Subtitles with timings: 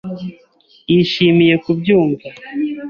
[0.91, 2.27] Yishimiye kubyumva.